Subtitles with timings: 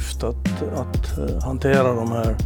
[0.00, 2.36] uppgift att, att eh, hantera de här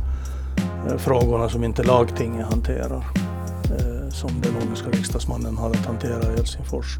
[0.88, 3.04] eh, frågorna som inte lagtinget hanterar.
[3.64, 6.98] Eh, som den nordiska riksdagsmannen har att hantera i Helsingfors.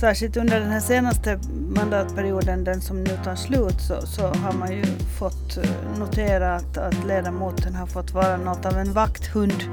[0.00, 4.72] Särskilt under den här senaste mandatperioden, den som nu tar slut, så, så har man
[4.72, 4.84] ju
[5.18, 5.58] fått
[5.98, 9.64] notera att, att ledamoten har fått vara något av en vakthund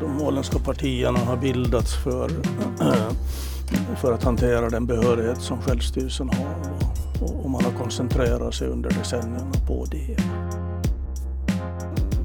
[0.00, 2.30] de åländska partierna har bildats för,
[3.96, 6.90] för att hantera den behörighet som självstyrelsen har
[7.22, 10.16] och, man har koncentrerat sig under decennierna på det.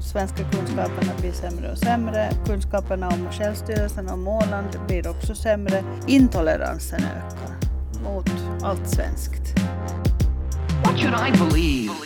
[0.00, 2.30] Svenska kunskaperna blir sämre och sämre.
[2.46, 5.84] Kunskaperna om självstyrelsen och om Åland blir också sämre.
[6.06, 7.56] Intoleransen ökar
[8.04, 8.30] mot
[8.62, 9.58] allt svenskt.
[10.84, 12.05] What should I believe?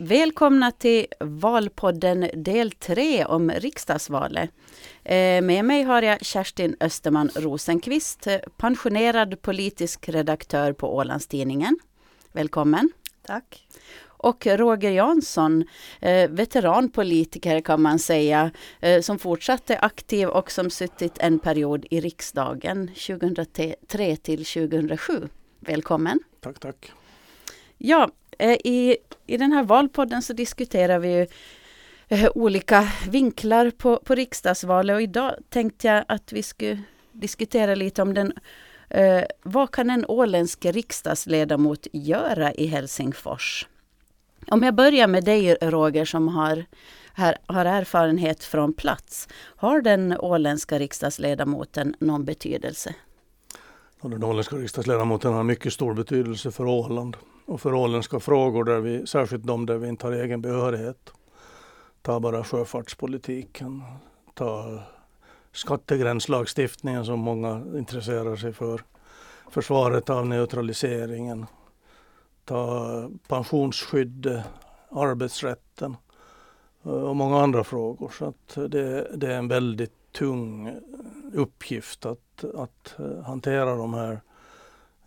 [0.00, 4.50] Välkomna till Valpodden del 3 om riksdagsvalet.
[5.04, 8.26] Eh, med mig har jag Kerstin Österman Rosenqvist,
[8.56, 11.78] pensionerad politisk redaktör på Ålandstidningen.
[12.32, 12.90] Välkommen!
[13.26, 13.66] Tack!
[14.06, 15.64] Och Roger Jansson,
[16.00, 22.00] eh, veteranpolitiker kan man säga, eh, som fortsatte aktiv och som suttit en period i
[22.00, 25.28] riksdagen 2003 till 2007.
[25.60, 26.20] Välkommen!
[26.40, 26.92] Tack, tack!
[27.78, 31.26] Ja, Eh, i, i den här valpodden så diskuterar vi ju
[32.08, 38.02] eh, olika vinklar på, på riksdagsvalet och idag tänkte jag att vi skulle diskutera lite
[38.02, 38.32] om den
[38.90, 43.66] eh, vad kan en åländsk riksdagsledamot göra i Helsingfors?
[44.50, 46.64] Om jag börjar med dig Roger som har,
[47.12, 49.28] här, har erfarenhet från plats.
[49.56, 52.94] Har den åländska riksdagsledamoten någon betydelse?
[54.02, 57.16] Den åländska riksdagsledamoten har mycket stor betydelse för Åland
[57.48, 61.12] och för åländska frågor, där vi, särskilt de där vi inte har egen behörighet.
[62.02, 63.82] Ta bara sjöfartspolitiken,
[64.34, 64.78] ta
[65.52, 68.80] skattegränslagstiftningen som många intresserar sig för,
[69.50, 71.46] försvaret av neutraliseringen,
[72.44, 74.44] ta pensionsskyddet,
[74.90, 75.96] arbetsrätten
[76.84, 78.12] eh, och många andra frågor.
[78.18, 80.76] Så att det, det är en väldigt tung
[81.32, 84.20] uppgift att, att eh, hantera de här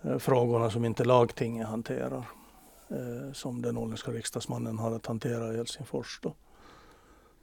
[0.04, 2.26] Eh, frågorna som inte lagtinget hanterar.
[2.90, 6.20] Eh, som den åländska riksdagsmannen har att hantera i Helsingfors.
[6.22, 6.34] Då.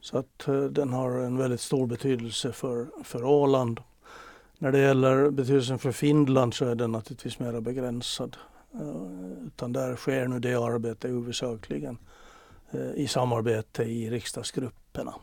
[0.00, 3.80] Så att eh, den har en väldigt stor betydelse för, för Åland.
[4.58, 8.36] När det gäller betydelsen för Finland så är den naturligtvis mer begränsad.
[8.74, 11.98] Eh, utan där sker nu det arbetet huvudsakligen
[12.70, 15.14] eh, i samarbete i riksdagsgrupperna.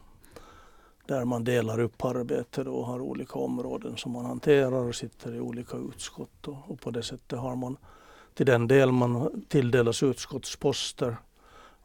[1.07, 5.39] Där man delar upp arbetet och har olika områden som man hanterar och sitter i
[5.39, 6.47] olika utskott.
[6.47, 7.77] Och, och på det sättet har man
[8.33, 11.17] till den del man tilldelas utskottsposter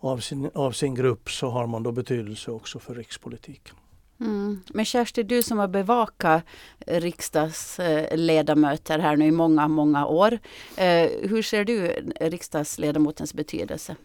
[0.01, 3.77] av sin, av sin grupp så har man då betydelse också för rikspolitiken.
[4.21, 4.61] Mm.
[4.75, 6.43] Men Kersti, du som har bevakat
[6.79, 10.39] riksdagsledamöter här nu i många, många år.
[10.77, 11.87] Eh, hur ser du
[12.21, 13.97] riksdagsledamotens betydelse?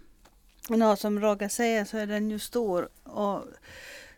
[0.70, 2.90] Nå, som Roger säger så är den ju stor.
[3.03, 3.44] Och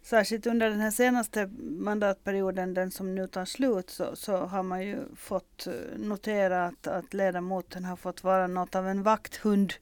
[0.10, 4.82] särskilt under den här senaste mandatperioden, den som nu tar slut, så, så har man
[4.82, 9.74] ju fått eh, notera att, att ledamoten har fått vara något av en vakthund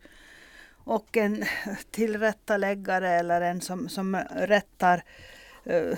[0.72, 1.44] och en
[1.92, 5.04] tillrättaläggare eller en som, som rättar
[5.68, 5.98] uh,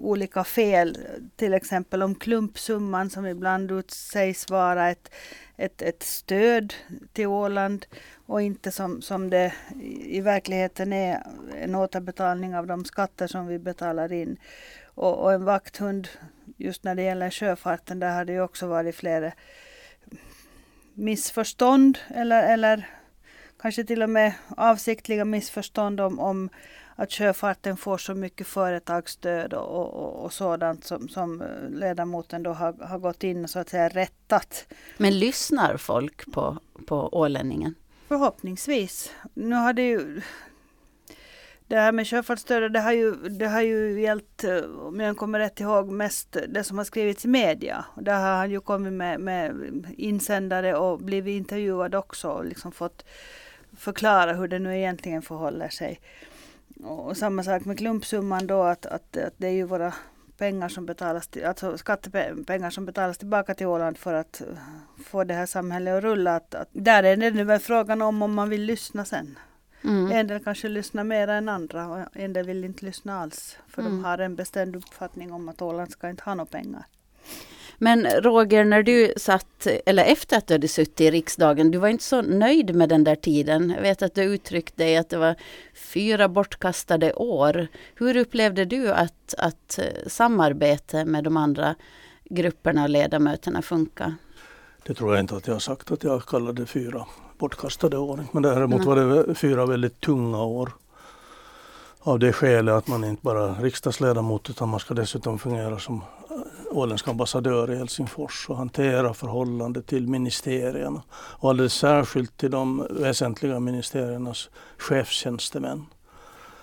[0.00, 0.98] olika fel.
[1.36, 5.10] Till exempel om klumpsumman som ibland sägs vara ett,
[5.56, 6.74] ett, ett stöd
[7.12, 7.86] till Åland
[8.26, 9.52] och inte som, som det
[10.02, 11.22] i verkligheten är
[11.60, 14.36] en återbetalning av de skatter som vi betalar in.
[14.84, 16.08] Och, och en vakthund
[16.56, 19.32] just när det gäller sjöfarten, där har det ju också varit flera
[20.94, 22.88] missförstånd eller, eller
[23.60, 26.50] kanske till och med avsiktliga missförstånd om, om
[27.00, 32.72] att sjöfarten får så mycket företagsstöd och, och, och sådant som, som ledamoten då har,
[32.72, 34.66] har gått in och så att säga rättat.
[34.96, 37.74] Men lyssnar folk på, på ålänningen?
[38.08, 39.12] Förhoppningsvis.
[39.34, 40.20] Nu har det ju
[41.66, 44.44] det här med sjöfartsstödet det har ju, det har ju gällt,
[44.78, 47.84] om jag kommer rätt ihåg, mest det som har skrivits i media.
[47.96, 49.54] Där har han ju kommit med, med
[49.96, 53.04] insändare och blivit intervjuad också och liksom fått
[53.76, 56.00] förklara hur det nu egentligen förhåller sig.
[56.84, 59.94] Och samma sak med klumpsumman då att, att, att det är ju våra
[60.36, 64.42] pengar som betalas till, alltså skattepengar som betalas tillbaka till Åland för att
[65.04, 66.36] få det här samhället att rulla.
[66.36, 69.38] Att, att där är det nu väl frågan om om man vill lyssna sen.
[69.84, 70.12] Mm.
[70.12, 73.58] En del kanske lyssnar mer än andra och en del vill inte lyssna alls.
[73.68, 73.92] För mm.
[73.92, 76.86] de har en bestämd uppfattning om att Åland ska inte ha några pengar.
[77.78, 81.88] Men Roger, när du satt, eller efter att du hade suttit i riksdagen, du var
[81.88, 83.70] inte så nöjd med den där tiden.
[83.76, 85.34] Jag vet att du uttryckte dig att det var
[85.74, 87.66] fyra bortkastade år.
[87.94, 91.74] Hur upplevde du att, att samarbete med de andra
[92.24, 94.14] grupperna och ledamöterna funkar?
[94.86, 97.06] Det tror jag inte att jag har sagt att jag kallade fyra
[97.38, 98.24] bortkastade år.
[98.32, 100.72] Men däremot var det fyra väldigt tunga år.
[102.00, 106.02] Av det skälet att man inte bara är riksdagsledamot utan man ska dessutom fungera som
[106.70, 111.02] åländsk ambassadör i Helsingfors och hantera förhållandet till ministerierna.
[111.12, 115.86] Och alldeles särskilt till de väsentliga ministeriernas chefstjänstemän.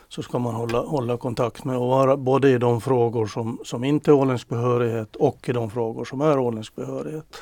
[0.09, 3.83] Så ska man hålla, hålla kontakt med och vara både i de frågor som, som
[3.83, 7.35] inte är åländsk behörighet och i de frågor som är åländsk behörighet.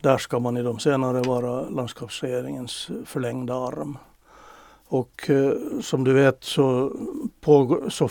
[0.00, 3.98] Där ska man i de senare vara landskapsregeringens förlängda arm.
[4.88, 6.92] Och eh, som du vet så,
[7.40, 8.08] pågår, så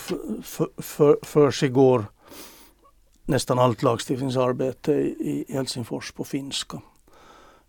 [1.22, 2.06] förs igår
[3.26, 6.82] nästan allt lagstiftningsarbete i Helsingfors på finska.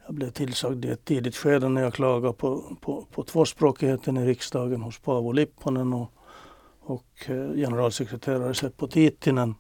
[0.07, 4.27] Jag blev tillsagd i ett tidigt skede när jag klagade på, på, på tvåspråkigheten i
[4.27, 6.13] riksdagen hos Paavo Lipponen och,
[6.81, 9.55] och eh, generalsekreterare Seppo Tiittinen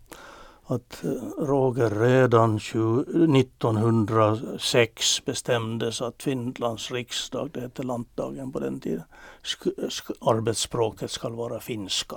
[0.66, 9.02] att eh, Roger redan 1906 bestämdes att Finlands riksdag, det hette lantdagen på den tiden,
[10.20, 12.16] arbetsspråket ska vara finska.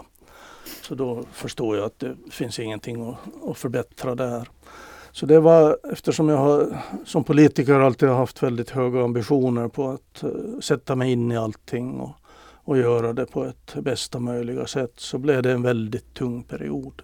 [0.82, 3.18] Så då förstår jag att det finns ingenting att,
[3.50, 4.50] att förbättra där.
[5.12, 9.90] Så det var eftersom jag har, som politiker alltid har haft väldigt höga ambitioner på
[9.90, 12.12] att uh, sätta mig in i allting och,
[12.64, 17.02] och göra det på ett bästa möjliga sätt så blev det en väldigt tung period.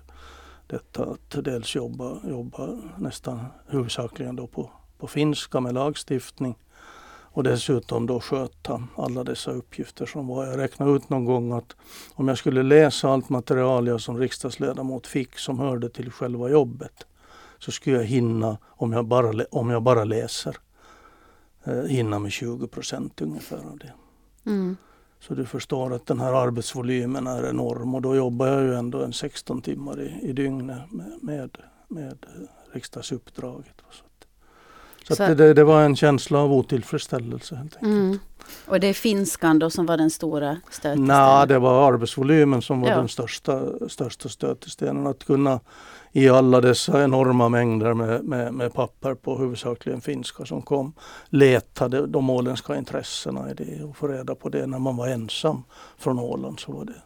[0.67, 6.55] Detta att dels jobba, jobba nästan huvudsakligen då på, på finska med lagstiftning
[7.35, 10.45] och dessutom då sköta alla dessa uppgifter som var.
[10.45, 11.75] Jag räknade ut någon gång att
[12.13, 17.07] om jag skulle läsa allt material jag som riksdagsledamot fick som hörde till själva jobbet
[17.59, 20.57] så skulle jag hinna, om jag bara, om jag bara läser,
[21.63, 23.93] eh, hinna med 20 procent ungefär av det.
[24.45, 24.77] Mm.
[25.19, 29.03] Så du förstår att den här arbetsvolymen är enorm och då jobbar jag ju ändå
[29.03, 32.25] en 16 timmar i, i dygnet med, med, med
[32.73, 33.81] riksdagsuppdraget.
[33.87, 34.03] Och så.
[35.07, 37.93] Så, så det, det, var en känsla av otillfredsställelse helt enkelt.
[37.93, 38.19] Mm.
[38.65, 41.07] Och det är finskan då som var den stora stötestenen?
[41.07, 42.97] Nej, det var arbetsvolymen som var ja.
[42.97, 45.07] den största, största stötestenen.
[45.07, 45.59] Att kunna
[46.11, 50.93] i alla dessa enorma mängder med, med, med, papper på huvudsakligen finska som kom
[51.29, 55.63] leta de åländska intressena i det och få reda på det när man var ensam
[55.97, 57.01] från Åland så var det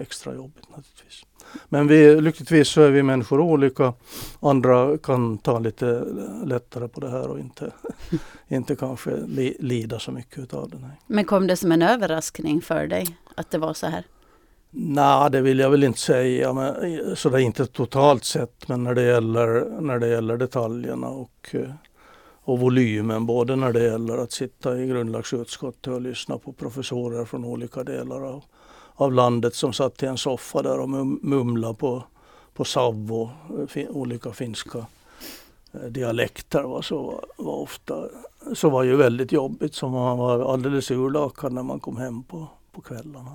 [0.00, 1.24] extra jobbigt naturligtvis.
[1.68, 3.92] Men vi, lyckligtvis så är vi människor olika.
[4.40, 6.04] Andra kan ta lite
[6.44, 7.70] lättare på det här och inte,
[8.48, 10.90] inte kanske li, lida så mycket av det.
[11.06, 14.04] Men kom det som en överraskning för dig att det var så här?
[14.70, 16.52] Nej, det vill jag väl inte säga.
[16.52, 21.54] Men, sådär inte totalt sett, men när det gäller, när det gäller detaljerna och,
[22.48, 23.26] och volymen.
[23.26, 28.22] Både när det gäller att sitta i grundlagsutskottet och lyssna på professorer från olika delar
[28.22, 28.44] av
[29.00, 30.88] av landet som satt i en soffa där och
[31.22, 32.02] mumlade på,
[32.54, 33.30] på savvo,
[33.74, 34.86] eh, olika finska
[35.72, 37.94] eh, dialekter va, så, var ofta,
[38.54, 42.46] så var ju väldigt jobbigt så man var alldeles urlakad när man kom hem på,
[42.72, 43.32] på kvällarna.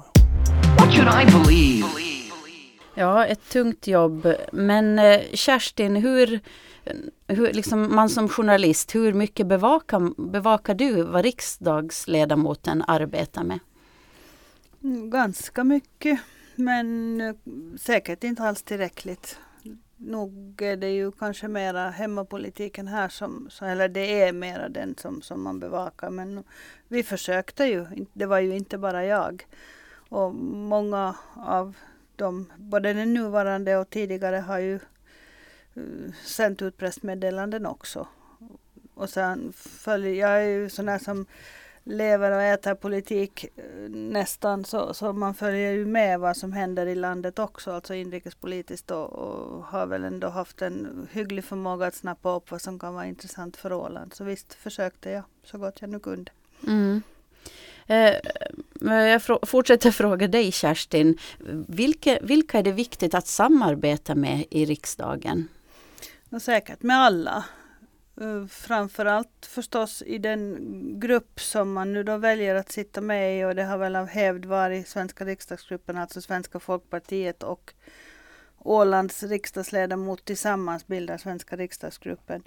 [2.96, 4.34] Ja, ett tungt jobb.
[4.52, 6.40] Men eh, Kerstin, hur,
[7.28, 13.60] hur liksom man som journalist, hur mycket bevakar, bevakar du vad riksdagsledamoten arbetar med?
[15.12, 16.20] Ganska mycket,
[16.56, 17.36] men eh,
[17.80, 19.38] säkert inte alls tillräckligt.
[19.98, 25.22] Nog är det ju kanske mera hemmapolitiken här som, eller det är mera den som,
[25.22, 26.10] som man bevakar.
[26.10, 26.44] Men
[26.88, 29.46] vi försökte ju, det var ju inte bara jag.
[30.10, 31.76] Och många av
[32.16, 34.76] de, både den nuvarande och tidigare, har ju
[35.76, 38.08] eh, sänt ut pressmeddelanden också.
[38.94, 41.26] Och sen följer, jag är ju sån här som
[41.84, 46.86] lever och äter politik eh, nästan så, så man följer ju med vad som händer
[46.86, 51.96] i landet också, alltså inrikespolitiskt och, och har väl ändå haft en hygglig förmåga att
[51.96, 54.14] snappa upp vad som kan vara intressant för Åland.
[54.14, 56.32] Så visst försökte jag så gott jag nu kunde.
[56.68, 57.02] Mm.
[57.88, 58.16] Eh,
[58.92, 61.18] eh, jag fortsätter fråga dig Kerstin.
[61.68, 65.48] Vilka, vilka är det viktigt att samarbeta med i riksdagen?
[66.40, 67.44] säkert med alla.
[68.22, 70.60] Eh, framförallt förstås i den
[71.00, 74.08] grupp som man nu då väljer att sitta med i och det har väl av
[74.08, 77.74] hävd varit Svenska riksdagsgruppen, alltså Svenska folkpartiet och
[78.58, 82.44] Ålands riksdagsledamot tillsammans bildar Svenska riksdagsgruppen.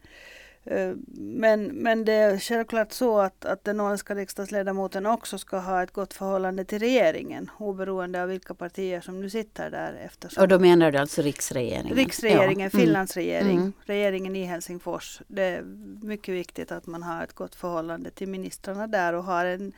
[0.67, 5.83] Eh, men, men det är självklart så att, att den åländska riksdagsledamoten också ska ha
[5.83, 10.01] ett gott förhållande till regeringen oberoende av vilka partier som nu sitter där.
[10.05, 11.97] Eftersom och då menar du alltså riksregeringen?
[11.97, 12.79] Riksregeringen, ja.
[12.79, 13.27] Finlands mm.
[13.27, 13.73] regering, mm.
[13.85, 15.21] regeringen i Helsingfors.
[15.27, 15.63] Det är
[16.03, 19.73] mycket viktigt att man har ett gott förhållande till ministrarna där och har en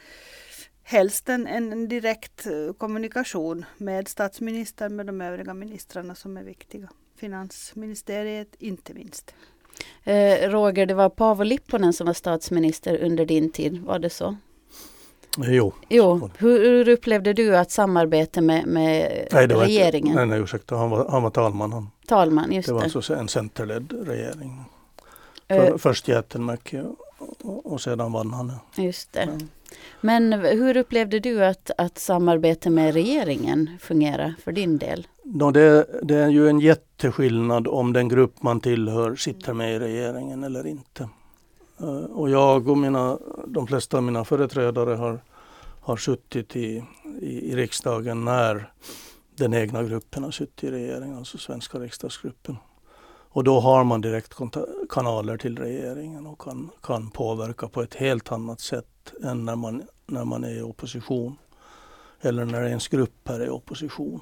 [0.83, 6.89] helst en, en direkt eh, kommunikation med statsministern med de övriga ministrarna som är viktiga.
[7.17, 9.35] Finansministeriet inte minst.
[10.05, 14.37] Eh, Roger, det var Paavo Lipponen som var statsminister under din tid, var det så?
[15.39, 15.73] Jo.
[15.89, 20.07] Jo, hur, hur upplevde du att samarbete med, med Nej, det var regeringen?
[20.09, 21.73] Inte, nej, nej, ursäkta, han var, han var talman.
[21.73, 22.97] Han, Talman, just det var det.
[22.97, 24.65] alltså en centerledd regering.
[25.49, 26.81] Eh, För, först Jätenmäki
[27.43, 28.53] och, och sedan vann han.
[28.77, 29.29] just det.
[29.39, 29.47] Ja.
[30.01, 35.07] Men hur upplevde du att, att samarbete med regeringen fungerar för din del?
[35.31, 39.79] Nå, det, det är ju en jätteskillnad om den grupp man tillhör sitter med i
[39.79, 41.09] regeringen eller inte.
[41.81, 45.21] Eh, och jag och mina, de flesta av mina företrädare har,
[45.81, 46.85] har suttit i,
[47.21, 48.73] i, i riksdagen när
[49.37, 52.57] den egna gruppen har suttit i regeringen, alltså svenska riksdagsgruppen.
[53.31, 54.35] Och då har man direkt
[54.89, 59.83] kanaler till regeringen och kan, kan påverka på ett helt annat sätt än när man,
[60.07, 61.37] när man är i opposition.
[62.21, 64.21] Eller när ens grupp är i opposition.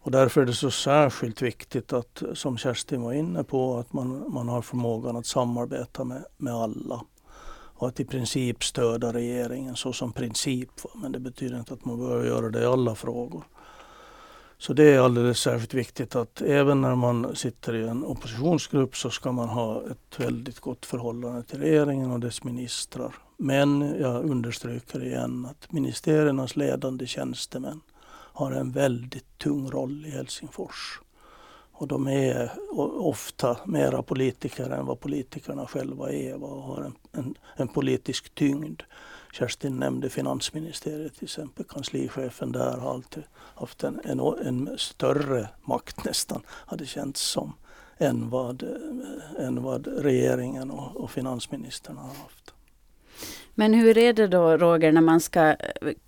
[0.00, 4.32] Och därför är det så särskilt viktigt att, som Kerstin var inne på, att man,
[4.32, 7.04] man har förmågan att samarbeta med, med alla.
[7.74, 10.70] Och att i princip stödja regeringen så som princip.
[10.94, 13.44] Men det betyder inte att man behöver göra det i alla frågor.
[14.62, 19.10] Så det är alldeles särskilt viktigt att även när man sitter i en oppositionsgrupp så
[19.10, 23.14] ska man ha ett väldigt gott förhållande till regeringen och dess ministrar.
[23.36, 31.00] Men jag understryker igen att ministeriernas ledande tjänstemän har en väldigt tung roll i Helsingfors.
[31.72, 32.52] Och de är
[32.98, 38.82] ofta mera politiker än vad politikerna själva är och har en, en, en politisk tyngd.
[39.32, 41.64] Kerstin nämnde finansministeriet till exempel.
[41.64, 47.52] Kanslichefen där har alltid haft en, en, en större makt nästan, har det känts som,
[47.98, 52.54] än vad, eh, än vad regeringen och, och finansministern har haft.
[53.54, 55.56] Men hur är det då Roger när man ska eh,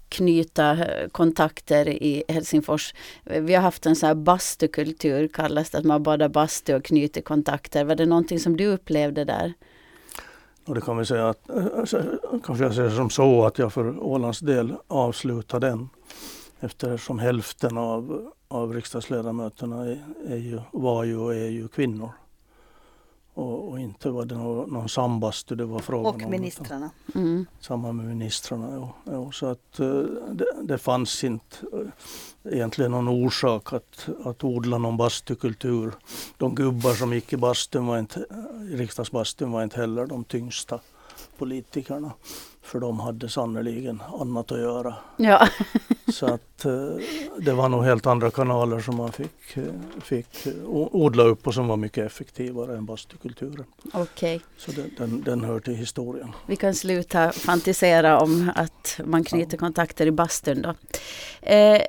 [0.09, 2.95] knyta eh, kontakter i Helsingfors?
[3.25, 7.21] Vi har haft en sån här bastukultur kallas det, att man badar bastu och knyter
[7.21, 7.85] kontakter.
[7.85, 9.55] Var det någonting som du upplevde där?
[10.67, 13.73] Och det kan vi säga att, eh, eh, kanske jag säger som så att jag
[13.73, 15.89] för Ålands del avslutar den.
[16.61, 22.11] Eftersom hälften av, av riksdagsledamöterna är, är ju, var ju och är ju kvinnor.
[23.35, 26.25] Och, och inte var det någon, någon sambastu det var frågan om.
[26.25, 26.91] Och ministrarna.
[27.15, 27.47] Mm.
[27.61, 28.69] Samma med ministrarna.
[28.75, 28.89] Jo.
[29.05, 29.87] Jo, så att eh,
[30.33, 35.93] det, det fanns inte eh, egentligen någon orsak att, att odla någon bastukultur.
[36.37, 38.27] De gubbar som gick i bastun var inte,
[38.73, 40.81] i riksdagsbastun var inte heller de tyngsta
[41.39, 42.13] politikerna.
[42.63, 44.95] För de hade sannerligen annat att göra.
[45.17, 45.49] Ja,
[46.13, 46.73] Så att eh,
[47.39, 49.63] det var nog helt andra kanaler som man fick, eh,
[50.03, 53.65] fick eh, odla upp och som var mycket effektivare än bastukulturen.
[53.93, 54.41] okej.
[54.57, 56.33] Så den, den, den hör till historien.
[56.47, 60.75] Vi kan sluta fantisera om att man knyter kontakter i bastun då.
[61.43, 61.83] Eh,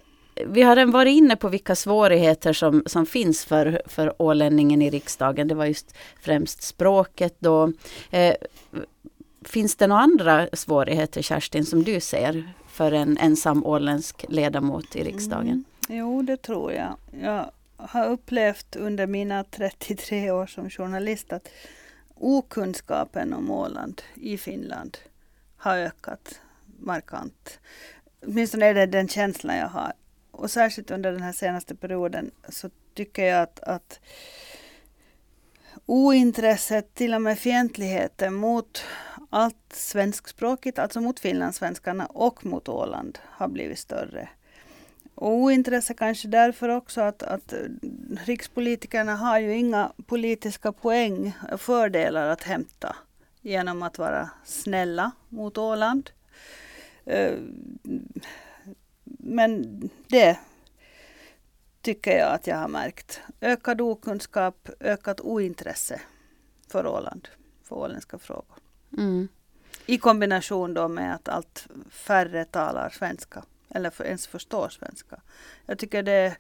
[0.46, 4.90] vi har redan varit inne på vilka svårigheter som, som finns för, för ålänningen i
[4.90, 5.48] riksdagen.
[5.48, 7.72] Det var just främst språket då.
[8.10, 8.36] Eh,
[9.46, 15.04] finns det några andra svårigheter Kerstin som du ser för en ensam åländsk ledamot i
[15.04, 15.48] riksdagen?
[15.48, 15.66] Mm.
[16.00, 16.96] Jo, det tror jag.
[17.22, 21.48] Jag har upplevt under mina 33 år som journalist att
[22.16, 24.98] okunskapen om Åland i Finland
[25.58, 26.42] har ökat
[26.80, 27.60] markant.
[28.28, 29.94] Åtminstone är det den känslan jag har.
[30.32, 34.00] Och särskilt under den här senaste perioden så tycker jag att, att
[35.86, 38.84] ointresset, till och med fientligheten mot
[39.36, 44.30] allt svenskspråkigt, alltså mot finlandssvenskarna och mot Åland har blivit större.
[45.16, 47.60] Och ointresse kanske därför också att, att eh,
[48.26, 52.96] rikspolitikerna har ju inga politiska poäng och fördelar att hämta
[53.42, 56.10] genom att vara snälla mot Åland.
[57.06, 57.38] Eh,
[59.04, 60.40] men det
[61.82, 63.22] tycker jag att jag har märkt.
[63.42, 66.02] Ökad okunskap, ökat ointresse
[66.68, 67.28] för Åland,
[67.64, 68.65] för åländska frågor.
[68.98, 69.28] Mm.
[69.86, 75.22] I kombination då med att allt färre talar svenska eller för, ens förstår svenska.
[75.66, 76.38] Jag tycker det är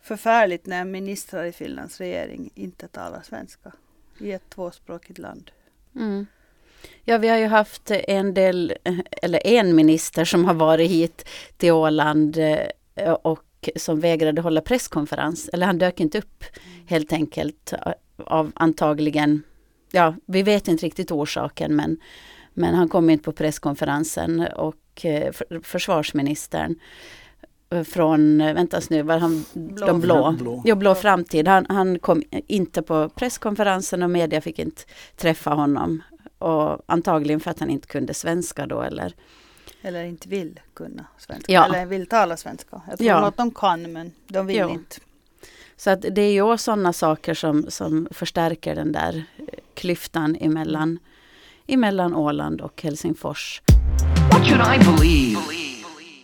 [0.00, 3.72] förfärligt när ministrar i Finlands regering inte talar svenska
[4.18, 5.50] i ett tvåspråkigt land.
[5.96, 6.26] Mm.
[7.04, 8.74] Ja, vi har ju haft en del,
[9.22, 15.48] eller en minister som har varit hit till Åland eh, och som vägrade hålla presskonferens.
[15.48, 16.44] Eller han dök inte upp
[16.86, 17.72] helt enkelt
[18.16, 19.42] av antagligen,
[19.94, 21.96] ja, vi vet inte riktigt orsaken men,
[22.54, 26.76] men han kom inte på presskonferensen och eh, för, försvarsministern
[27.70, 29.86] eh, från, vänta nu, var han Blå.
[29.86, 30.32] de blå?
[30.38, 30.62] Blå.
[30.64, 31.48] Jo, Blå framtid.
[31.48, 34.82] Han, han kom inte på presskonferensen och media fick inte
[35.16, 36.02] träffa honom.
[36.38, 39.14] Och antagligen för att han inte kunde svenska då eller
[39.82, 41.52] Eller inte vill kunna svenska.
[41.52, 41.64] Ja.
[41.66, 42.82] Eller vill tala svenska.
[42.88, 43.26] Jag tror Ja.
[43.26, 44.68] att de kan men de vill Jo.
[44.70, 44.96] inte.
[45.84, 50.98] Så att det är ju sådana saker som, som förstärker den där eh, klyftan emellan,
[51.66, 53.62] emellan Åland och Helsingfors.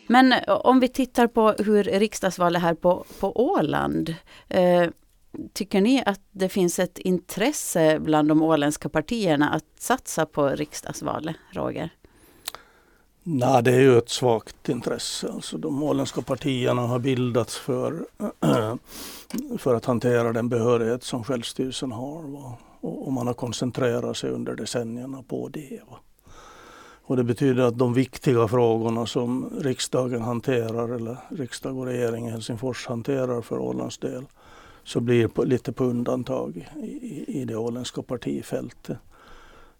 [0.07, 4.15] Men eh, om vi tittar på hur riksdagsvalet här på, på Åland.
[4.49, 4.89] Eh,
[5.53, 11.37] tycker ni att det finns ett intresse bland de åländska partierna att satsa på riksdagsvalet,
[11.51, 11.91] Roger?
[13.23, 15.29] Nej, det är ju ett svagt intresse.
[15.33, 18.07] Alltså de åländska partierna har bildats för,
[19.59, 22.25] för att hantera den behörighet som självstyrelsen har.
[22.81, 25.81] Och man har koncentrerat sig under decennierna på det.
[27.03, 32.31] Och det betyder att de viktiga frågorna som riksdagen hanterar, eller riksdag och regering i
[32.31, 34.25] Helsingfors hanterar för Ålands del,
[34.85, 38.99] så blir på, lite på undantag i, i det åländska partifältet.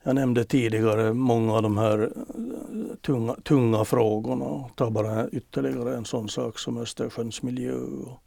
[0.03, 4.65] Jag nämnde tidigare många av de här eh, tunga, tunga frågorna.
[4.75, 8.23] Ta bara ytterligare en sån sak som Östersjöns miljö och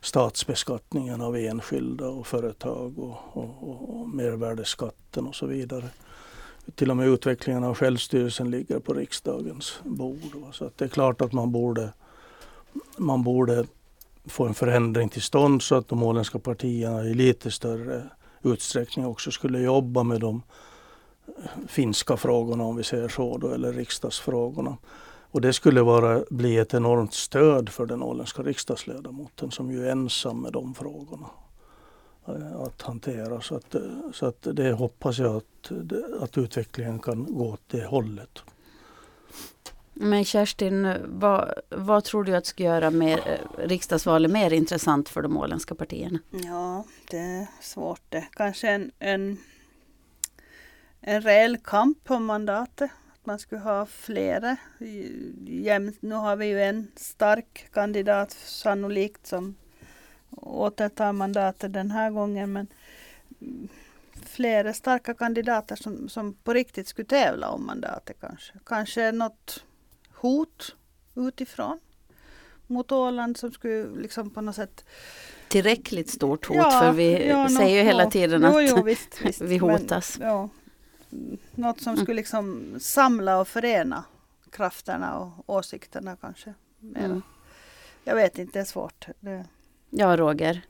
[0.00, 5.84] statsbeskattningen av enskilda och företag och, och, och mervärdesskatten och så vidare.
[6.74, 10.36] Till och med utvecklingen av självstyrelsen ligger på riksdagens bord.
[10.52, 11.92] Så att det är klart att man borde,
[12.96, 13.64] man borde
[14.24, 18.02] få en förändring till stånd så att de åländska partierna i lite större
[18.42, 20.42] utsträckning också skulle jobba med de
[21.66, 24.76] finska frågorna om vi säger så då, eller riksdagsfrågorna.
[25.32, 29.90] Och det skulle vara, bli ett enormt stöd för den åländska riksdagsledamoten som ju är
[29.90, 31.26] ensam med de frågorna
[32.28, 33.40] eh, att hantera.
[33.40, 33.74] Så att,
[34.12, 35.72] så att det hoppas jag att,
[36.20, 38.42] att utvecklingen kan gå åt det hållet.
[39.94, 45.22] Men Kerstin, vad, vad tror du att ska göra mer, eh, riksdagsvalet mer intressant för
[45.22, 46.18] de åländska partierna?
[46.30, 48.26] Ja, det är svårt det.
[48.32, 49.38] Kanske en, en
[51.02, 52.90] en reell kamp om mandatet.
[53.12, 54.56] Att man skulle ha flera.
[56.00, 59.54] Nu har vi ju en stark kandidat sannolikt som
[60.30, 62.52] återtar mandatet den här gången.
[62.52, 62.66] Men
[64.26, 68.52] flera starka kandidater som, som på riktigt skulle tävla om mandatet kanske.
[68.66, 69.64] Kanske något
[70.14, 70.74] hot
[71.14, 71.78] utifrån
[72.66, 74.84] mot Åland som skulle liksom på något sätt
[75.48, 79.20] Tillräckligt stort hot ja, för vi ja, säger ju hela tiden att jo, jo, visst,
[79.24, 79.40] visst.
[79.40, 80.18] vi hotas.
[80.18, 80.48] Men, ja,
[81.54, 82.04] något som mm.
[82.04, 84.04] skulle liksom samla och förena
[84.50, 86.54] krafterna och åsikterna kanske.
[86.96, 87.22] Mm.
[88.04, 89.06] Jag vet inte, det är svårt.
[89.20, 89.44] Det...
[89.90, 90.62] Ja, Roger?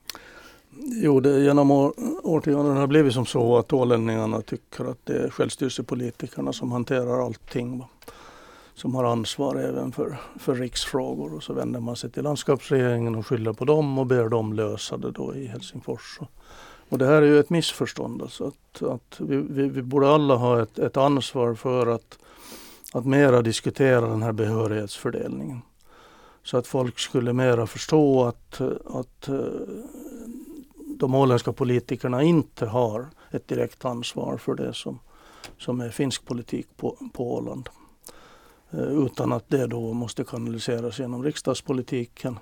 [0.77, 5.17] Jo, det, genom år, årtiondena har det blivit som så att ålänningarna tycker att det
[5.17, 7.79] är självstyrelsepolitikerna som hanterar allting.
[7.79, 7.87] Va?
[8.75, 13.27] Som har ansvar även för, för riksfrågor och så vänder man sig till landskapsregeringen och
[13.27, 16.19] skyller på dem och ber dem lösa det då i Helsingfors.
[16.89, 18.21] Och det här är ju ett missförstånd.
[18.21, 22.19] Alltså att, att vi, vi, vi borde alla ha ett, ett ansvar för att,
[22.93, 25.61] att mera diskutera den här behörighetsfördelningen.
[26.43, 29.37] Så att folk skulle mera förstå att, att eh,
[30.97, 34.99] de åländska politikerna inte har ett direkt ansvar för det som,
[35.57, 37.69] som är finsk politik på, på Åland.
[38.73, 42.39] Eh, utan att det då måste kanaliseras genom riksdagspolitiken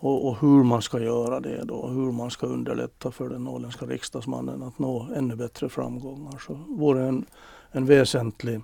[0.00, 3.86] och, och, hur man ska göra det då, hur man ska underlätta för den åländska
[3.86, 6.42] riksdagsmannen att nå ännu bättre framgångar.
[6.46, 7.26] Så vore en,
[7.70, 8.60] en väsentlig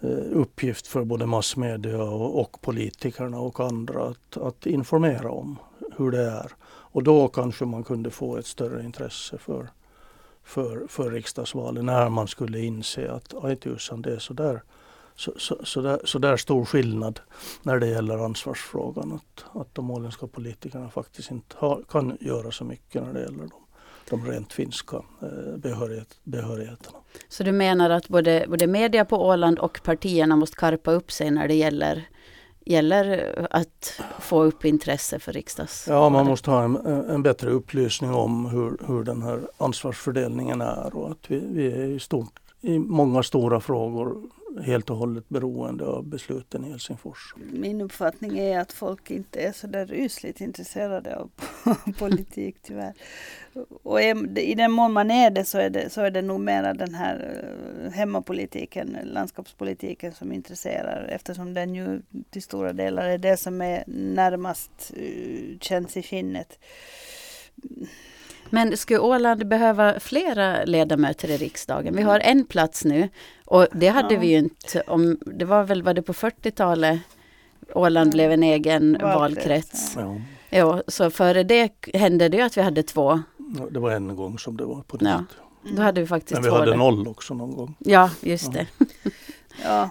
[0.00, 5.56] eh, uppgift för både massmedia och, och, politikerna och andra att, att informera om
[5.96, 6.52] hur det är.
[6.66, 9.68] Och då kanske man kunde få ett större intresse för,
[10.44, 14.62] för, för riksdagsvalet när man skulle inse att aj tusan, det är så där
[15.16, 17.20] så, så, så, där, så där stor skillnad
[17.62, 19.12] när det gäller ansvarsfrågan.
[19.12, 23.38] Att, att de åländska politikerna faktiskt inte har, kan göra så mycket när det gäller
[23.38, 23.50] de,
[24.10, 26.98] de rent finska eh, behörighet, behörigheterna.
[27.28, 31.30] Så du menar att både, både media på Åland och partierna måste karpa upp sig
[31.30, 32.08] när det gäller
[32.66, 35.86] gäller att få upp intresse för riksdags...
[35.88, 40.96] Ja, man måste ha en, en bättre upplysning om hur, hur den här ansvarsfördelningen är
[40.96, 44.22] och att vi, vi är i, stort, i många stora frågor
[44.62, 47.34] helt och hållet beroende av besluten i Helsingfors.
[47.52, 51.30] Min uppfattning är att folk inte är så där rysligt intresserade av
[51.98, 52.94] politik tyvärr.
[53.82, 54.00] Och
[54.36, 56.94] i den mån man är det så är det, så är det nog mera den
[56.94, 57.44] här
[57.84, 63.84] eh, hemmapolitiken, landskapspolitiken som intresserar eftersom den ju till stora delar är det som är
[63.86, 66.58] närmast eh, känns i skinnet.
[68.50, 71.96] Men skulle Åland behöva flera ledamöter i riksdagen?
[71.96, 73.08] Vi har en plats nu
[73.44, 74.20] och det hade ja.
[74.20, 77.00] vi ju inte om, det var väl, var det på 40-talet
[77.74, 79.96] Åland blev en egen valkrets.
[79.96, 80.20] Ja.
[80.50, 83.22] ja, så före det hände det ju att vi hade två.
[83.58, 85.24] Ja, det var en gång som det var på det ja.
[85.76, 87.74] Då hade vi faktiskt Men vi hade noll också någon gång.
[87.78, 88.66] Ja, just det.
[89.64, 89.90] Ja,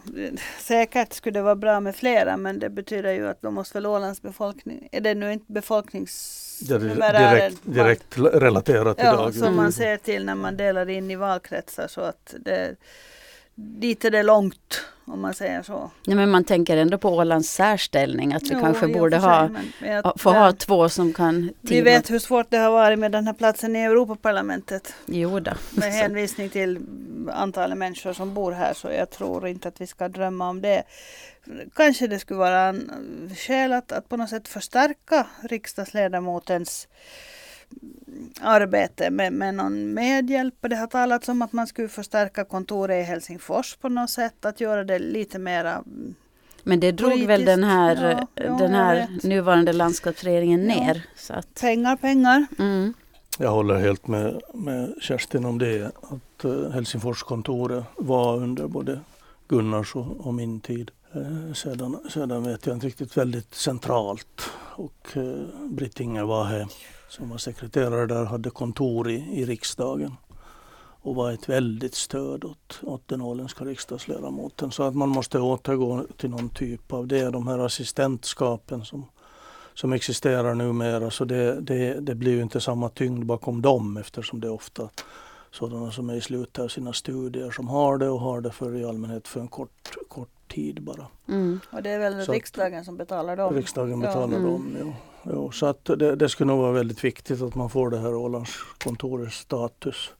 [0.59, 3.85] säkert skulle det vara bra med flera men det betyder ju att då måste väl
[3.85, 9.33] Ålands befolkning, är det nu inte befolknings direkt, direkt relaterat ja, idag.
[9.33, 12.75] som man ser till när man delar in i valkretsar så att det,
[13.55, 15.91] dit är det långt om man säger så.
[16.03, 20.01] Ja, men man tänker ändå på Ålands särställning att vi jo, kanske borde ha, sig,
[20.15, 21.53] få ha två som kan.
[21.61, 24.93] Vi vet hur svårt det har varit med den här platsen i Europaparlamentet.
[25.05, 25.51] Jo då.
[25.71, 26.79] Med hänvisning till
[27.31, 30.83] antalet människor som bor här så jag tror inte att vi ska drömma om det.
[31.75, 36.87] Kanske det skulle vara en skäl att, att på något sätt förstärka riksdagsledamotens
[38.41, 40.56] arbete med, med någon medhjälp.
[40.62, 44.62] Det har talats om att man skulle förstärka kontoret i Helsingfors på något sätt, att
[44.62, 45.84] göra det lite mera
[46.67, 47.30] men det drog politiskt.
[47.30, 51.06] väl den här, ja, den här nuvarande landskapsregeringen ner?
[51.15, 51.62] Så att...
[51.62, 52.45] Pengar, pengar.
[52.60, 52.93] Mm.
[53.39, 55.86] Jag håller helt med, med Kerstin om det.
[55.86, 58.99] Att uh, Helsingforskontoret var under både
[59.47, 60.91] Gunnars och, och min tid.
[61.15, 64.41] Uh, sedan, sedan vet jag inte riktigt väldigt centralt.
[64.75, 66.67] Och uh, Britt Inger var här
[67.09, 70.15] som var sekreterare där hade kontor i, i riksdagen
[71.05, 74.71] och var ett väldigt stöd åt, åt den åländska riksdagsledamoten.
[74.71, 79.05] Så att man måste återgå till någon typ av det, de här assistentskapen som,
[79.73, 81.11] som existerar numera.
[81.11, 84.89] Så det, det, det blir ju inte samma tyngd bakom dem eftersom det är ofta
[85.51, 88.75] sådana som är i slutet av sina studier som har det och har det för
[88.75, 91.08] i allmänhet för en kort, kort tid bara.
[91.27, 91.60] Mm.
[91.71, 93.53] Och det är väl så riksdagen som betalar dem?
[93.53, 94.43] Riksdagen betalar ja.
[94.43, 94.88] dem, mm.
[94.88, 94.93] ja.
[95.23, 98.15] Jo, så att det, det skulle nog vara väldigt viktigt att man får det här
[98.15, 100.12] Ålandskontorets status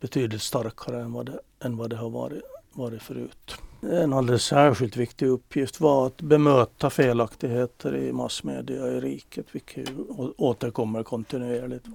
[0.00, 3.56] betydligt starkare än vad det, än vad det har varit, varit förut.
[3.80, 9.88] En alldeles särskilt viktig uppgift var att bemöta felaktigheter i massmedia i riket, vilket
[10.36, 11.86] återkommer kontinuerligt.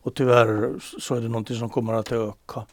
[0.00, 2.66] Och tyvärr så är det någonting som kommer att öka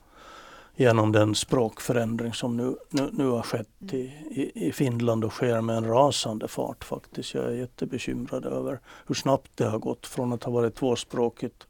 [0.75, 3.97] genom den språkförändring som nu, nu, nu har skett i,
[4.31, 7.33] i, i, Finland och sker med en rasande fart faktiskt.
[7.33, 11.67] Jag är jättebekymrad över hur snabbt det har gått från att ha varit tvåspråkigt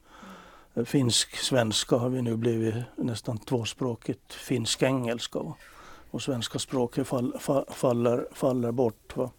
[0.74, 5.40] eh, finsk-svenska har vi nu blivit nästan tvåspråkigt finsk-engelska.
[6.12, 9.18] Och svenska språket fall, fall, faller, faller bort.
[9.18, 9.30] Va?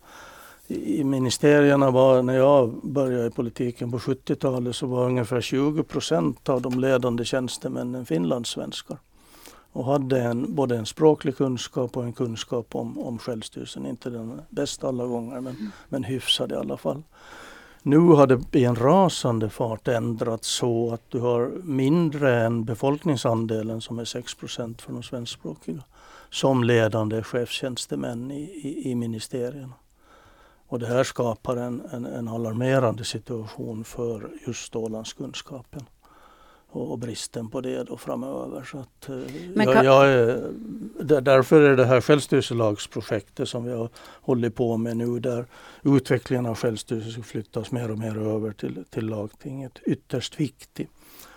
[0.68, 6.48] I ministerierna var, när jag började i politiken på 70-talet så var ungefär 20 procent
[6.48, 8.98] av de ledande tjänstemännen finlandssvenskar
[9.76, 13.86] och hade en, både en språklig kunskap och en kunskap om, om självstyrelsen.
[13.86, 15.70] Inte den bästa alla gånger men, mm.
[15.88, 17.02] men hyfsad i alla fall.
[17.82, 23.80] Nu har det i en rasande fart ändrats så att du har mindre än befolkningsandelen
[23.80, 25.82] som är 6 för de svenskspråkiga
[26.30, 29.74] som ledande chefstjänstemän i, i, i ministerierna.
[30.68, 35.86] Och det här skapar en, en, en alarmerande situation för just Ålandskunskapen
[36.82, 38.64] och bristen på det då framöver.
[38.64, 39.16] Så att, eh,
[39.54, 40.50] Men jag, jag är,
[41.20, 43.88] därför är det här självstyrelselagsprojektet som vi har
[44.20, 45.46] hållit på med nu där
[45.82, 50.88] utvecklingen av självstyrelse flyttas mer och mer över till, till lagtinget ytterst viktig.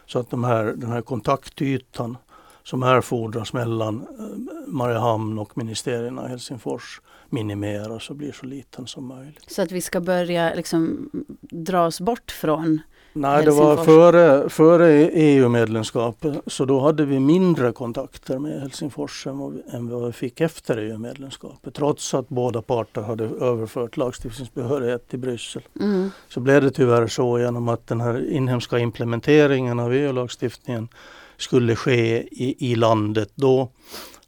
[0.06, 2.18] Så att de här, den här kontaktytan
[2.64, 9.08] som erfordras mellan eh, Mariehamn och ministerierna i Helsingfors minimeras och blir så liten som
[9.08, 9.52] möjligt.
[9.52, 11.10] Så att vi ska börja liksom
[11.42, 12.82] dras bort från
[13.14, 16.38] Nej, det var före, före EU-medlemskapet.
[16.48, 21.74] Så då hade vi mindre kontakter med Helsingfors än vad vi, fick efter EU-medlemskapet.
[21.74, 25.62] Trots att båda parter hade överfört lagstiftningsbehörighet till Bryssel.
[25.80, 26.12] Mm.
[26.30, 30.88] Så blev det tyvärr så genom att den här inhemska implementeringen av EU-lagstiftningen
[31.38, 33.70] skulle ske i, i landet då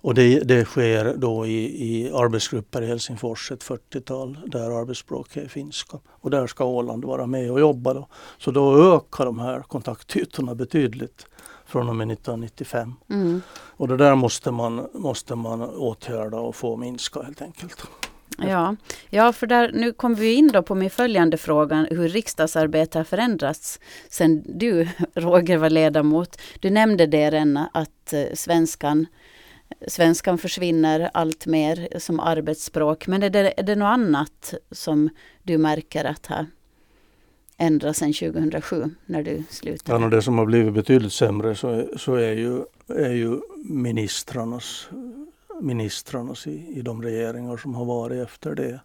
[0.02, 5.48] och det, det sker då i, i arbetsgrupper i Helsingfors, ett 40-tal, där arbetsspråk är
[5.48, 6.00] finska.
[6.10, 7.94] Och där ska Åland vara med och jobba.
[7.94, 8.08] Då.
[8.38, 11.26] Så då ökar de här kontaktytorna betydligt
[11.66, 12.94] från och med 1995.
[13.10, 13.42] Mm.
[13.52, 17.88] Och det där måste man, måste man åtgärda och få minska helt enkelt.
[18.38, 18.76] Ja,
[19.10, 23.04] ja för där, nu kommer vi in då på min följande fråga hur riksdagsarbetet har
[23.04, 26.42] förändrats sen du Roger var ledamot.
[26.60, 29.06] Du nämnde det redan att eh, svenskan
[29.88, 33.07] svenskan försvinner allt mer som arbetsspråk.
[33.07, 35.10] Men är det, är det något annat som
[35.43, 36.45] du märker att har
[37.57, 40.03] ändrats sedan 2007 när du slutade?
[40.03, 44.89] Ja, det som har blivit betydligt sämre så är, så är, ju, är ju ministrarnas,
[45.62, 48.79] ministrarnas i, i de regeringar som har varit efter det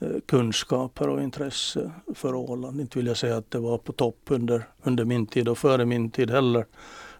[0.00, 2.80] eh, kunskaper och intresse för Åland.
[2.80, 5.84] Inte vill jag säga att det var på topp under, under min tid och före
[5.84, 6.66] min tid heller.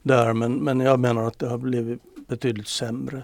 [0.03, 3.23] Där, men, men jag menar att det har blivit betydligt sämre.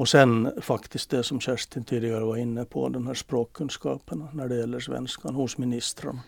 [0.00, 4.56] Och sen faktiskt det som Kerstin tidigare var inne på, den här språkkunskaperna när det
[4.56, 6.20] gäller svenskan hos ministrarna.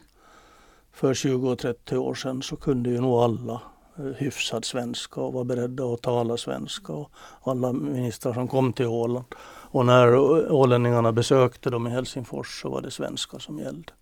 [0.92, 3.60] För 20 och 30 år sedan så kunde ju nog alla
[3.98, 6.92] eh, hyfsad svenska och var beredda att tala svenska.
[6.92, 7.10] Och
[7.42, 10.16] alla ministrar som kom till Åland Och när
[10.52, 13.92] ålänningarna besökte dem i Helsingfors så var det svenska som gällde.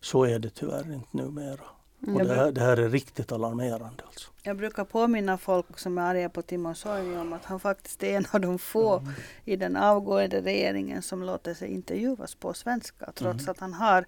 [0.00, 1.64] Så är det tyvärr inte numera.
[2.02, 2.16] Mm.
[2.16, 4.02] Och det, här, det här är riktigt alarmerande.
[4.06, 4.30] Alltså.
[4.46, 8.16] Jag brukar påminna folk som är arga på Timo Soini om att han faktiskt är
[8.16, 9.12] en av de få Mm.
[9.44, 13.12] i den avgående regeringen som låter sig intervjuas på svenska.
[13.14, 13.50] Trots Mm.
[13.50, 14.04] att han har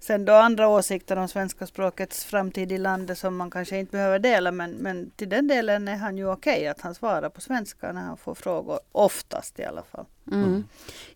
[0.00, 4.18] sen då andra åsikter om svenska språkets framtid i landet som man kanske inte behöver
[4.18, 4.52] dela.
[4.52, 8.02] Men, men till den delen är han ju okej att han svarar på svenska när
[8.02, 8.78] han får frågor.
[8.92, 10.04] Oftast i alla fall.
[10.32, 10.64] Mm.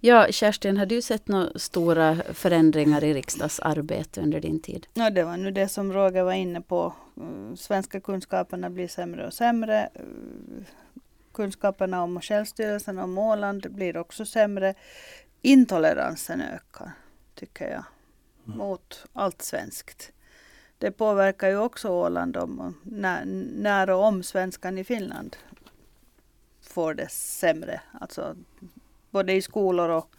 [0.01, 4.87] Ja, Kerstin, har du sett några stora förändringar i riksdagsarbete under din tid?
[4.95, 6.93] Ja, det var nu det som Roger var inne på.
[7.17, 9.87] Mm, Svenska kunskaperna blir sämre och sämre.
[9.95, 10.65] Mm,
[11.33, 14.75] Kunskaperna om självstyrelsen och om Åland blir också sämre.
[15.43, 16.93] Intoleransen ökar,
[17.35, 17.85] tycker jag,
[18.47, 18.59] Mm.
[18.59, 20.13] mot allt svenskt.
[20.79, 23.25] Det påverkar ju också Åland om, när,
[23.55, 25.37] när och om svenskan i Finland
[26.63, 27.81] får det sämre.
[28.01, 28.37] Alltså
[29.11, 30.17] både i skolor och,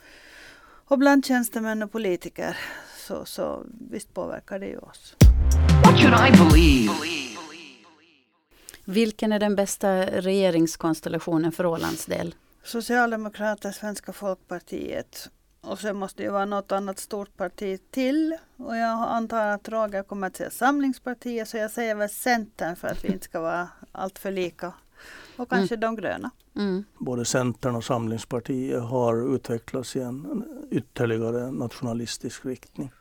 [0.88, 2.57] och bland tjänstemän och politiker.
[2.97, 5.15] Så, så visst påverkar det ju oss.
[5.83, 6.91] What should I believe?
[8.85, 12.35] Vilken är den bästa regeringskonstellationen för Ålands del?
[12.63, 15.29] Socialdemokrater, Svenska folkpartiet
[15.61, 18.37] och sen måste det ju vara något annat stort parti till.
[18.57, 22.87] Och jag antar att Roger kommer att säga Samlingspartiet så jag säger väl Centern för
[22.87, 24.73] att vi inte ska vara alltför lika.
[25.37, 26.31] Och kanske de gröna.
[26.55, 26.83] Mm.
[26.97, 32.91] Både Centern och Samlingspartiet har utvecklats i en ytterligare nationalistisk riktning.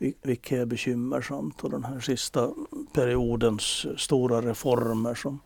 [0.00, 2.50] Vilket är bekymmersamt och den här sista
[2.92, 5.40] periodens stora reformer som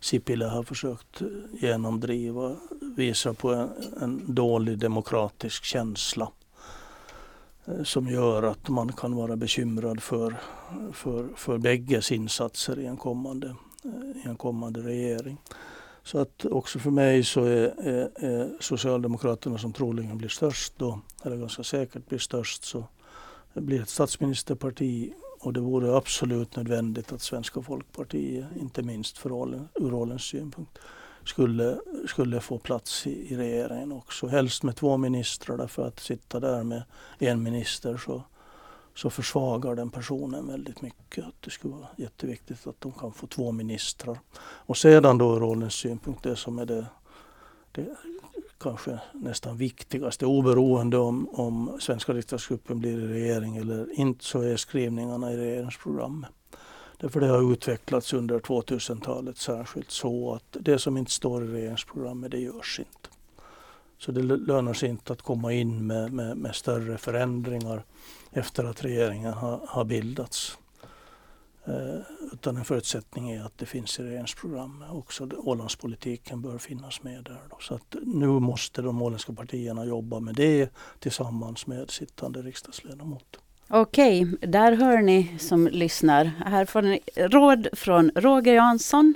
[0.00, 2.56] Sipilä har försökt eh, genomdriva
[2.96, 3.68] visar på en,
[4.00, 6.30] en dålig demokratisk känsla
[7.64, 10.36] eh, som gör att man kan vara bekymrad för,
[10.92, 15.36] för, för bägges insatser i en kommande, eh, i en kommande regering.
[16.02, 21.00] Så att också för mig så är, är, är Socialdemokraterna som troligen blir störst då,
[21.24, 22.84] eller ganska säkert blir störst, så
[23.54, 29.68] blir ett statsministerparti och det vore absolut nödvändigt att Svenska folkpartiet, inte minst för Ålen,
[29.74, 30.78] ur Ålens synpunkt,
[31.24, 34.26] skulle, skulle få plats i, i regeringen också.
[34.26, 36.82] Helst med två ministrar därför att sitta där med
[37.18, 38.22] en minister så,
[38.94, 41.24] så försvagar den personen väldigt mycket.
[41.24, 44.18] Att det skulle vara jätteviktigt att de kan få två ministrar.
[44.40, 46.86] Och sedan då ur Ålens synpunkt det som är det,
[47.72, 47.96] det
[48.60, 54.56] kanske nästan viktigaste oberoende om, om svenska riksdagsgruppen blir i regering eller inte så är
[54.56, 56.30] skrivningarna i regeringsprogrammet.
[56.98, 62.30] Därför det har utvecklats under 2000-talet särskilt så att det som inte står i regeringsprogrammet
[62.30, 63.08] det görs inte.
[63.98, 67.84] Så det lönar sig inte att komma in med, med, med större förändringar
[68.32, 70.58] efter att regeringen har, har bildats.
[71.64, 72.00] Eh,
[72.32, 74.90] utan en förutsättning är att det finns i regeringsprogrammet.
[74.90, 77.40] Också Ålandspolitiken bör finnas med där.
[77.50, 77.56] Då.
[77.60, 83.38] Så att nu måste de åländska partierna jobba med det tillsammans med sittande riksdagsledamot.
[83.72, 86.24] Okej, där hör ni som lyssnar.
[86.24, 89.14] Här får ni råd från Roger Jansson,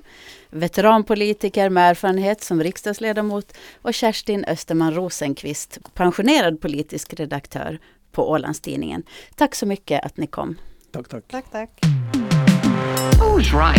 [0.50, 7.79] veteranpolitiker med erfarenhet som riksdagsledamot och Kerstin Österman Rosenqvist, pensionerad politisk redaktör
[8.12, 9.03] på Ålandstidningen.
[9.35, 10.57] Tack så mycket att ni kom.
[10.90, 11.24] Tack, tack.
[11.29, 11.70] Tack, tack.
[13.18, 13.78] Who's right?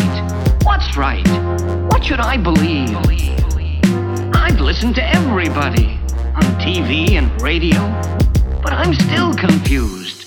[0.64, 1.28] What's right?
[1.92, 2.96] What should I believe?
[4.36, 6.00] I've listened to everybody
[6.36, 7.80] on TV and radio,
[8.62, 10.25] but I'm still confused.